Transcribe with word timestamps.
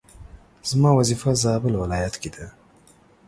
زما 0.63 0.91
وظيفه 0.91 1.33
زابل 1.33 1.75
ولايت 1.75 2.15
کي 2.21 2.29
ده 2.35 2.45